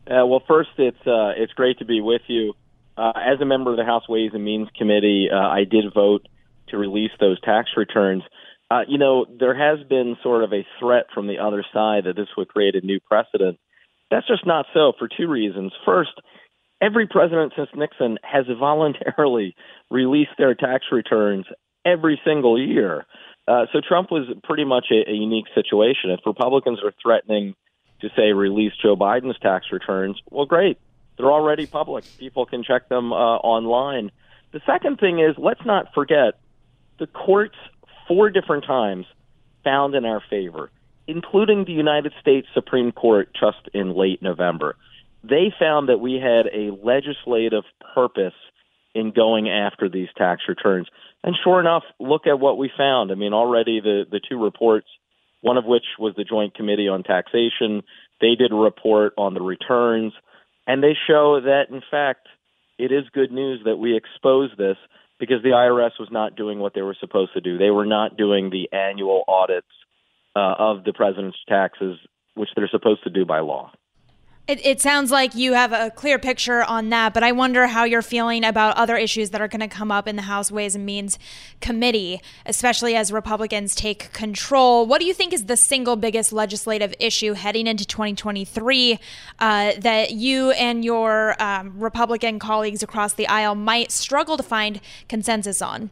[0.09, 2.53] Uh, well, first, it's uh, it's great to be with you.
[2.97, 6.27] Uh, as a member of the House Ways and Means Committee, uh, I did vote
[6.69, 8.23] to release those tax returns.
[8.71, 12.15] Uh, you know, there has been sort of a threat from the other side that
[12.15, 13.59] this would create a new precedent.
[14.11, 15.71] That's just not so for two reasons.
[15.85, 16.11] First,
[16.81, 19.55] every president since Nixon has voluntarily
[19.91, 21.45] released their tax returns
[21.85, 23.05] every single year.
[23.47, 26.09] Uh, so Trump was pretty much a, a unique situation.
[26.09, 27.55] If Republicans are threatening
[28.01, 30.77] to say release Joe Biden's tax returns, well, great.
[31.17, 32.05] They're already public.
[32.17, 34.11] People can check them uh, online.
[34.51, 36.39] The second thing is let's not forget
[36.97, 37.55] the courts
[38.07, 39.05] four different times
[39.63, 40.71] found in our favor,
[41.07, 44.75] including the United States Supreme Court just in late November.
[45.23, 48.33] They found that we had a legislative purpose
[48.95, 50.87] in going after these tax returns.
[51.23, 53.11] And sure enough, look at what we found.
[53.11, 54.87] I mean, already the, the two reports,
[55.41, 57.83] one of which was the Joint Committee on Taxation,
[58.21, 60.13] they did a report on the returns,
[60.67, 62.27] and they show that, in fact,
[62.77, 64.77] it is good news that we exposed this
[65.19, 67.57] because the IRS was not doing what they were supposed to do.
[67.57, 69.67] They were not doing the annual audits
[70.35, 71.97] uh, of the president's taxes,
[72.35, 73.71] which they're supposed to do by law.
[74.49, 77.83] It, it, sounds like you have a clear picture on that, but I wonder how
[77.83, 80.73] you're feeling about other issues that are going to come up in the House Ways
[80.73, 81.19] and Means
[81.61, 84.87] Committee, especially as Republicans take control.
[84.87, 88.99] What do you think is the single biggest legislative issue heading into 2023
[89.37, 94.81] uh, that you and your um, Republican colleagues across the aisle might struggle to find
[95.07, 95.91] consensus on?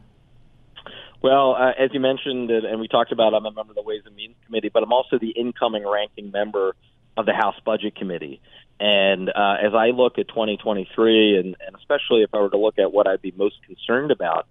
[1.22, 4.02] Well, uh, as you mentioned, and we talked about, I'm a member of the Ways
[4.04, 6.74] and Means Committee, but I'm also the incoming ranking member
[7.18, 8.40] of the House Budget Committee.
[8.80, 12.78] And uh, as I look at 2023, and, and especially if I were to look
[12.78, 14.46] at what I'd be most concerned about,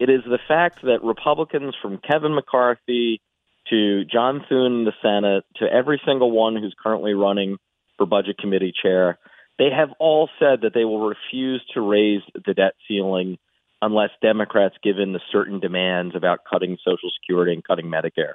[0.00, 3.20] it is the fact that Republicans from Kevin McCarthy
[3.68, 7.58] to John Thune in the Senate to every single one who's currently running
[7.96, 9.18] for Budget Committee chair,
[9.58, 13.38] they have all said that they will refuse to raise the debt ceiling
[13.82, 18.34] unless Democrats give in to certain demands about cutting Social Security and cutting Medicare.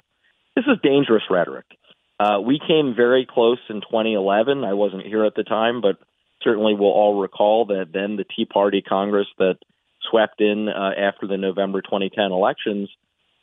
[0.54, 1.66] This is dangerous rhetoric.
[2.18, 4.64] Uh, we came very close in 2011.
[4.64, 5.98] I wasn't here at the time, but
[6.42, 9.56] certainly we'll all recall that then the Tea Party Congress that
[10.10, 12.88] swept in uh, after the November 2010 elections,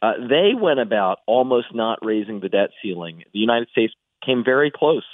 [0.02, 3.24] uh, they went about almost not raising the debt ceiling.
[3.34, 3.94] The United States
[4.26, 5.06] came very close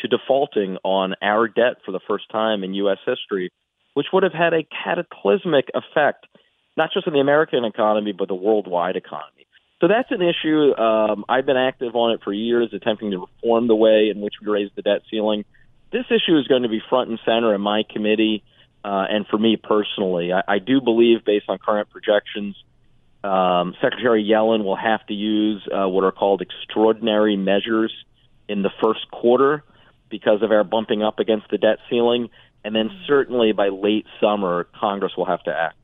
[0.00, 2.98] to defaulting on our debt for the first time in U.S.
[3.04, 3.52] history,
[3.94, 6.26] which would have had a cataclysmic effect,
[6.76, 9.39] not just on the American economy, but the worldwide economy.
[9.80, 10.76] So that's an issue.
[10.76, 14.34] Um, I've been active on it for years, attempting to reform the way in which
[14.40, 15.44] we raise the debt ceiling.
[15.90, 18.44] This issue is going to be front and center in my committee,
[18.84, 22.56] uh, and for me personally, I, I do believe, based on current projections,
[23.24, 27.92] um, Secretary Yellen will have to use uh, what are called extraordinary measures
[28.48, 29.64] in the first quarter
[30.10, 32.28] because of our bumping up against the debt ceiling,
[32.64, 35.79] and then certainly by late summer, Congress will have to act.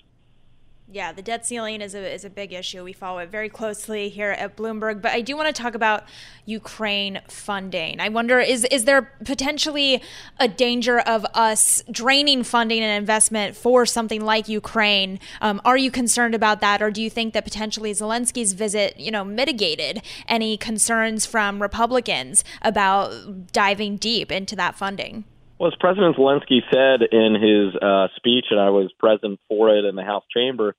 [0.88, 2.85] Yeah, the debt ceiling is a, is a big issue.
[2.85, 5.03] We follow it very closely here at Bloomberg.
[5.03, 6.05] But I do want to talk about
[6.44, 7.99] Ukraine funding.
[7.99, 10.01] I wonder is is there potentially
[10.38, 15.18] a danger of us draining funding and investment for something like Ukraine?
[15.40, 19.11] Um, are you concerned about that, or do you think that potentially Zelensky's visit, you
[19.11, 25.25] know, mitigated any concerns from Republicans about diving deep into that funding?
[25.59, 29.87] Well, as President Zelensky said in his uh, speech, and I was present for it
[29.87, 30.75] in the House chamber,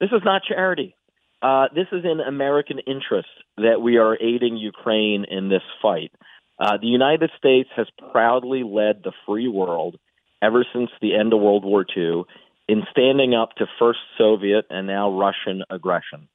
[0.00, 0.94] this is not charity.
[1.42, 6.12] Uh, this is in American interest that we are aiding Ukraine in this fight.
[6.60, 9.96] Uh, the United States has proudly led the free world
[10.42, 12.24] ever since the end of World War II
[12.68, 16.28] in standing up to first Soviet and now Russian aggression.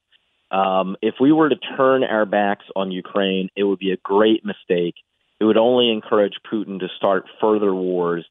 [0.51, 4.43] Um, if we were to turn our backs on Ukraine, it would be a great
[4.43, 4.95] mistake
[5.39, 8.25] it would only encourage Putin to start further wars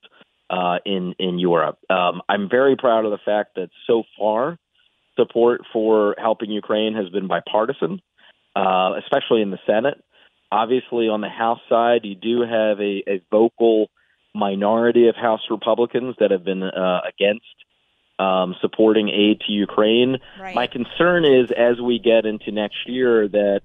[0.51, 1.79] uh, in in Europe.
[1.91, 4.59] Um, I'm very proud of the fact that so far
[5.17, 8.01] support for helping Ukraine has been bipartisan,
[8.57, 10.03] uh, especially in the Senate.
[10.51, 13.91] Obviously, on the House side, you do have a, a vocal
[14.35, 17.47] minority of House Republicans that have been uh, against
[18.19, 20.19] um, supporting aid to Ukraine.
[20.39, 20.55] Right.
[20.55, 23.63] My concern is as we get into next year that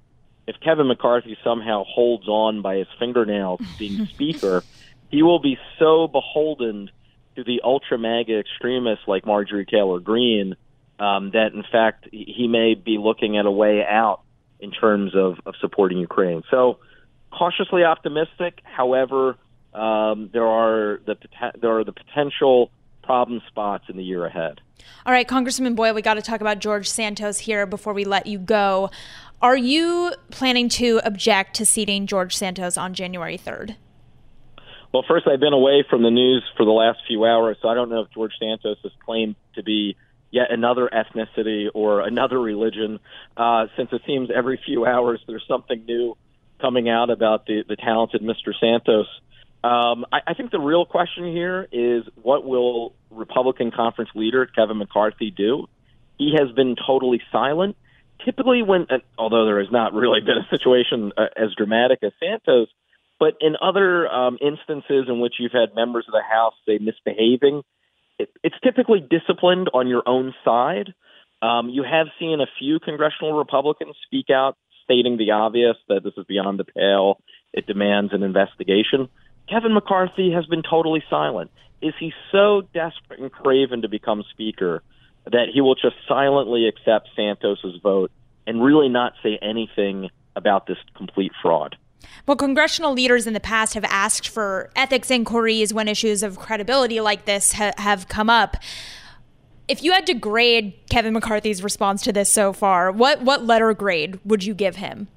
[0.50, 4.64] if Kevin McCarthy somehow holds on by his fingernails to being speaker,
[5.10, 6.90] he will be so beholden
[7.36, 10.56] to the ultra MAGA extremists like Marjorie Taylor Greene
[11.00, 14.22] um, that, in fact, he may be looking at a way out
[14.60, 16.42] in terms of, of supporting Ukraine.
[16.50, 16.80] So,
[17.32, 18.62] cautiously optimistic.
[18.64, 19.38] However,
[19.74, 21.16] um, there are the
[21.62, 22.72] there are the potential
[23.04, 24.62] problem spots in the year ahead.
[25.06, 28.28] All right, Congressman Boyle, we got to talk about George Santos here before we let
[28.28, 28.90] you go.
[29.42, 33.78] Are you planning to object to seating George Santos on January 3rd?
[34.92, 37.74] Well, first, I've been away from the news for the last few hours, so I
[37.74, 39.96] don't know if George Santos has claimed to be
[40.30, 43.00] yet another ethnicity or another religion,
[43.38, 46.18] uh, since it seems every few hours there's something new
[46.60, 48.52] coming out about the, the talented Mr.
[48.60, 49.08] Santos.
[49.64, 54.80] Um, I, I think the real question here is what will Republican conference leader Kevin
[54.80, 55.68] McCarthy do?
[56.18, 57.78] He has been totally silent
[58.26, 62.68] typically when, although there has not really been a situation uh, as dramatic as Santos,
[63.20, 67.64] But in other um, instances in which you've had members of the House say misbehaving,
[68.18, 70.94] it, it's typically disciplined on your own side.
[71.42, 76.14] Um, you have seen a few congressional Republicans speak out, stating the obvious that this
[76.18, 77.20] is beyond the pale.
[77.54, 79.10] It demands an investigation.
[79.50, 81.52] Kevin McCarthy has been totally silent.
[81.82, 84.82] Is he so desperate and craven to become Speaker
[85.26, 88.12] that he will just silently accept Santos's vote
[88.48, 91.76] and really not say anything about this complete fraud?
[92.26, 97.02] Well, congressional leaders in the past have asked for ethics inquiries when issues of credibility
[97.02, 98.58] like this ha- have come up.
[99.68, 103.74] If you had to grade Kevin McCarthy's response to this so far, what what letter
[103.74, 105.08] grade would you give him?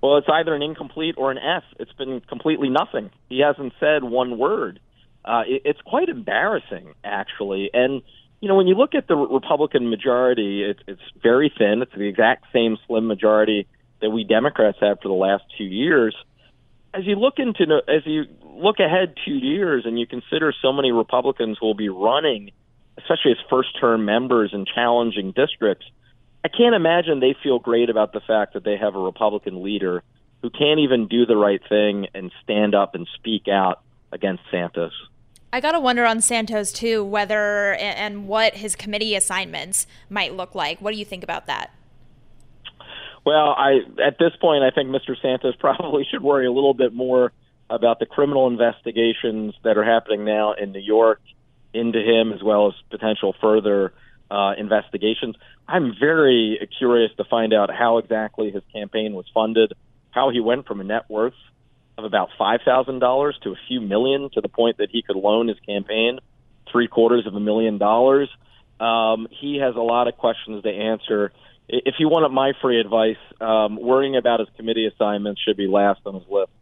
[0.00, 1.64] Well, it's either an incomplete or an F.
[1.80, 3.10] It's been completely nothing.
[3.28, 4.78] He hasn't said one word.
[5.24, 7.70] Uh, it, it's quite embarrassing, actually.
[7.72, 8.02] And
[8.40, 11.82] you know, when you look at the Republican majority, it's it's very thin.
[11.82, 13.66] It's the exact same slim majority
[14.00, 16.14] that we Democrats have for the last two years.
[16.94, 20.92] As you look into as you look ahead two years, and you consider so many
[20.92, 22.52] Republicans will be running,
[22.96, 25.86] especially as first-term members in challenging districts,
[26.44, 30.02] I can't imagine they feel great about the fact that they have a Republican leader
[30.42, 33.82] who can't even do the right thing and stand up and speak out
[34.12, 34.92] against Santos.
[35.52, 40.54] I got to wonder on Santos too whether and what his committee assignments might look
[40.54, 40.80] like.
[40.80, 41.70] What do you think about that?
[43.24, 45.20] Well, I at this point I think Mr.
[45.20, 47.32] Santos probably should worry a little bit more
[47.70, 51.20] about the criminal investigations that are happening now in New York
[51.74, 53.92] into him as well as potential further
[54.30, 55.36] uh, investigations.
[55.66, 59.74] I'm very curious to find out how exactly his campaign was funded,
[60.10, 61.34] how he went from a net worth
[61.98, 65.58] of about $5,000 to a few million to the point that he could loan his
[65.66, 66.20] campaign
[66.70, 68.28] three quarters of a million dollars.
[68.80, 71.32] Um, he has a lot of questions to answer.
[71.68, 76.00] If you wanted my free advice, um, worrying about his committee assignments should be last
[76.06, 76.52] on his list.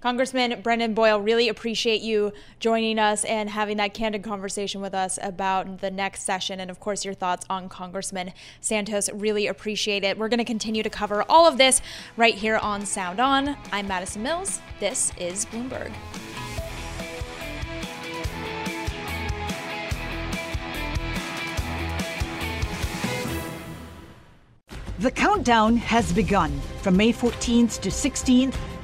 [0.00, 5.18] Congressman Brendan Boyle, really appreciate you joining us and having that candid conversation with us
[5.20, 9.10] about the next session and, of course, your thoughts on Congressman Santos.
[9.12, 10.16] Really appreciate it.
[10.16, 11.82] We're going to continue to cover all of this
[12.16, 13.56] right here on Sound On.
[13.72, 14.60] I'm Madison Mills.
[14.78, 15.92] This is Bloomberg.
[25.00, 26.60] The countdown has begun.
[26.82, 28.54] From May 14th to 16th,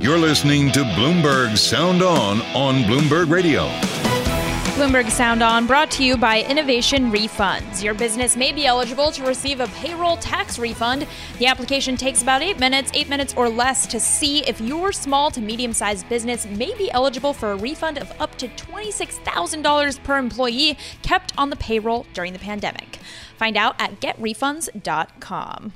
[0.00, 3.66] You're listening to Bloomberg Sound On on Bloomberg Radio.
[4.76, 7.82] Bloomberg Sound On brought to you by Innovation Refunds.
[7.82, 11.04] Your business may be eligible to receive a payroll tax refund.
[11.40, 15.32] The application takes about eight minutes, eight minutes or less to see if your small
[15.32, 20.16] to medium sized business may be eligible for a refund of up to $26,000 per
[20.16, 23.00] employee kept on the payroll during the pandemic.
[23.36, 25.72] Find out at getrefunds.com.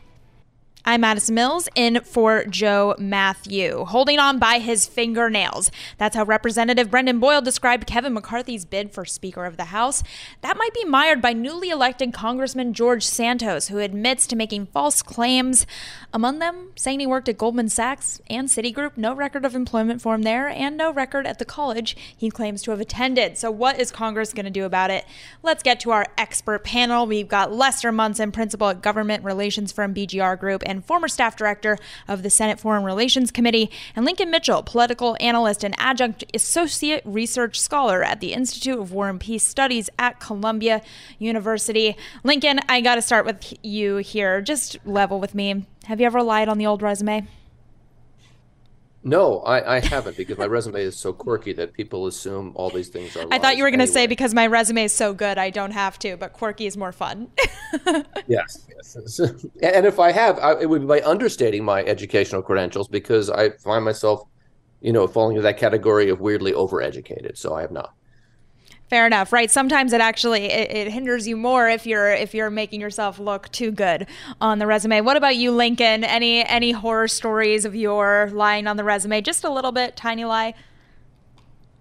[0.84, 5.70] I'm Madison Mills in for Joe Mathieu, holding on by his fingernails.
[5.96, 10.02] That's how Representative Brendan Boyle described Kevin McCarthy's bid for Speaker of the House.
[10.40, 15.02] That might be mired by newly elected Congressman George Santos, who admits to making false
[15.02, 15.68] claims.
[16.12, 20.16] Among them, saying he worked at Goldman Sachs and Citigroup, no record of employment for
[20.16, 23.38] him there, and no record at the college he claims to have attended.
[23.38, 25.04] So, what is Congress going to do about it?
[25.44, 27.06] Let's get to our expert panel.
[27.06, 31.78] We've got Lester Munson, principal at government relations from BGR Group and former staff director
[32.08, 37.60] of the Senate Foreign Relations Committee, and Lincoln Mitchell, political analyst and adjunct associate research
[37.60, 40.82] scholar at the Institute of War and Peace Studies at Columbia
[41.18, 41.96] University.
[42.24, 44.40] Lincoln, I got to start with you here.
[44.40, 45.66] Just level with me.
[45.84, 47.26] Have you ever lied on the old resume?
[49.04, 52.88] No, I, I haven't because my resume is so quirky that people assume all these
[52.88, 53.26] things are.
[53.32, 53.94] I thought you were going to anyway.
[53.94, 56.92] say because my resume is so good, I don't have to, but quirky is more
[56.92, 57.28] fun.
[58.28, 59.18] yes, yes.
[59.18, 63.50] And if I have, I, it would be by understating my educational credentials because I
[63.50, 64.22] find myself,
[64.80, 67.36] you know, falling into that category of weirdly overeducated.
[67.36, 67.94] So I have not.
[68.92, 69.50] Fair enough, right?
[69.50, 73.50] Sometimes it actually it, it, hinders you more if you're if you're making yourself look
[73.50, 74.06] too good
[74.38, 75.00] on the resume.
[75.00, 76.04] What about you, Lincoln?
[76.04, 79.22] Any any horror stories of your lying on the resume?
[79.22, 80.52] Just a little bit, tiny lie.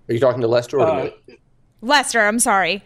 [0.08, 1.38] Are you talking to Lester or Uh, to me?
[1.82, 2.82] Lester, I'm sorry.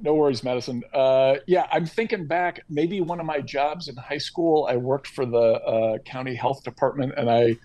[0.00, 0.82] No worries, Madison.
[0.94, 2.60] Uh, yeah, I'm thinking back.
[2.70, 6.64] Maybe one of my jobs in high school, I worked for the uh, county health
[6.64, 7.58] department, and I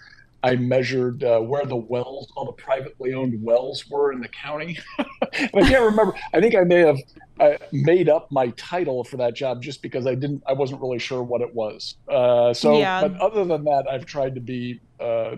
[0.43, 4.79] I measured uh, where the wells, all the privately owned wells were in the county.
[4.99, 6.13] I can't remember.
[6.33, 6.97] I think I may have
[7.39, 10.99] uh, made up my title for that job just because I didn't, I wasn't really
[10.99, 11.95] sure what it was.
[12.07, 13.01] Uh, so, yeah.
[13.01, 15.35] but other than that, I've tried to be uh,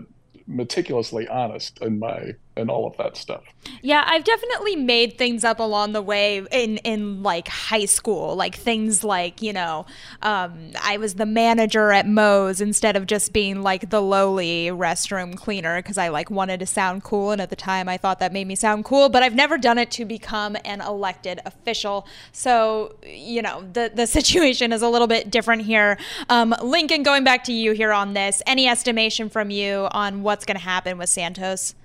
[0.48, 3.44] meticulously honest in my and all of that stuff.
[3.82, 8.56] Yeah, I've definitely made things up along the way in in like high school, like
[8.56, 9.86] things like you know,
[10.22, 15.36] um, I was the manager at Moe's instead of just being like the lowly restroom
[15.36, 18.32] cleaner because I like wanted to sound cool, and at the time I thought that
[18.34, 19.10] made me sound cool.
[19.10, 24.08] But I've never done it to become an elected official, so you know the the
[24.14, 25.98] situation is a little bit different here.
[26.30, 30.46] Um, Lincoln, going back to you here on this, any estimation from you on what's
[30.46, 31.76] going to happen with Santos?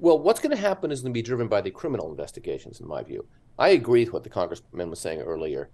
[0.00, 2.88] Well, what's going to happen is going to be driven by the criminal investigations, in
[2.88, 3.26] my view.
[3.58, 5.70] I agree with what the congressman was saying earlier.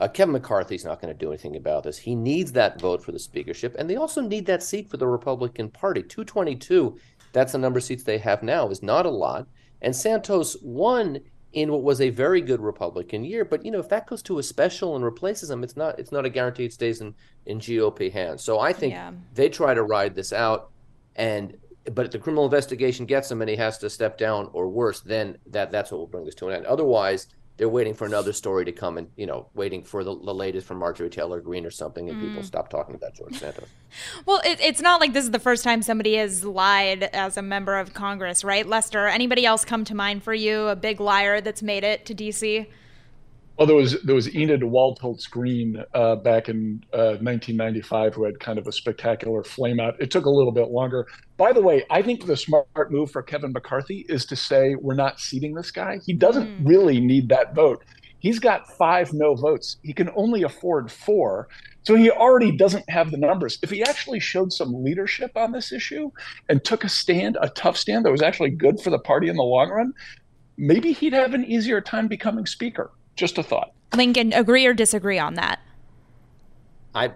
[0.00, 1.98] Uh, Kevin McCarthy's not going to do anything about this.
[1.98, 5.06] He needs that vote for the speakership, and they also need that seat for the
[5.06, 6.02] Republican Party.
[6.02, 6.98] 222,
[7.32, 9.46] that's the number of seats they have now, is not a lot.
[9.80, 11.20] And Santos won
[11.52, 13.44] in what was a very good Republican year.
[13.44, 16.12] But you know, if that goes to a special and replaces him, it's not it's
[16.12, 17.14] not a guarantee it stays in
[17.46, 18.42] in GOP hands.
[18.42, 19.12] So I think yeah.
[19.34, 20.70] they try to ride this out,
[21.16, 21.56] and
[21.94, 25.00] but if the criminal investigation gets him and he has to step down or worse,
[25.00, 26.66] then that that's what will bring this to an end.
[26.66, 27.28] Otherwise,
[27.58, 30.66] they're waiting for another story to come and you know waiting for the, the latest
[30.66, 32.28] from Marjorie Taylor Greene or something, and mm.
[32.28, 33.68] people stop talking about George Santos.
[34.26, 37.42] well, it, it's not like this is the first time somebody has lied as a
[37.42, 39.08] member of Congress, right, Lester?
[39.08, 40.68] Anybody else come to mind for you?
[40.68, 42.68] A big liar that's made it to D.C.
[43.58, 48.38] Well, there was there was Enid Waldholtz Greene uh, back in uh, 1995 who had
[48.38, 50.00] kind of a spectacular flame out.
[50.00, 51.08] It took a little bit longer.
[51.36, 54.94] By the way, I think the smart move for Kevin McCarthy is to say we're
[54.94, 55.98] not seating this guy.
[56.06, 56.68] He doesn't mm.
[56.68, 57.84] really need that vote.
[58.20, 59.78] He's got five no votes.
[59.82, 61.48] He can only afford four.
[61.82, 63.58] So he already doesn't have the numbers.
[63.64, 66.12] If he actually showed some leadership on this issue
[66.48, 69.34] and took a stand, a tough stand that was actually good for the party in
[69.34, 69.94] the long run,
[70.56, 72.92] maybe he'd have an easier time becoming speaker.
[73.18, 73.72] Just a thought.
[73.96, 75.58] Lincoln, agree or disagree on that?
[76.94, 77.10] I,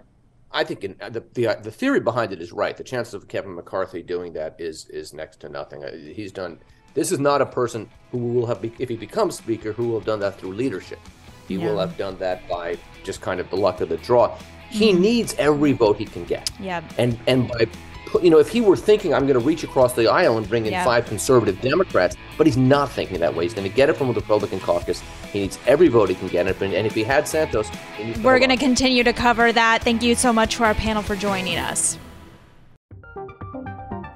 [0.51, 2.75] I think in, the, the the theory behind it is right.
[2.75, 5.81] The chances of Kevin McCarthy doing that is is next to nothing.
[5.85, 6.59] Uh, he's done.
[6.93, 10.05] This is not a person who will have, if he becomes speaker, who will have
[10.05, 10.99] done that through leadership.
[11.47, 11.65] He yeah.
[11.65, 14.37] will have done that by just kind of the luck of the draw.
[14.69, 15.01] He mm-hmm.
[15.01, 16.51] needs every vote he can get.
[16.59, 16.83] Yeah.
[16.97, 17.67] And and by
[18.21, 20.65] you know, if he were thinking, I'm going to reach across the aisle and bring
[20.65, 20.83] in yeah.
[20.83, 23.45] five conservative Democrats, but he's not thinking that way.
[23.45, 25.01] He's going to get it from the Republican caucus.
[25.31, 26.45] He needs every vote he can get.
[26.45, 27.71] And if he had Santos,
[28.21, 29.83] we're going to continue to cover that.
[29.83, 31.97] Thank you so much to our panel for joining us.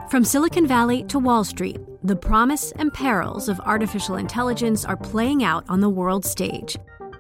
[0.10, 5.44] From Silicon Valley to Wall Street, the promise and perils of artificial intelligence are playing
[5.44, 6.78] out on the world stage.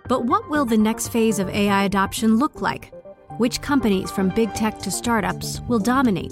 [0.07, 2.93] But what will the next phase of AI adoption look like?
[3.38, 6.32] Which companies, from big tech to startups, will dominate?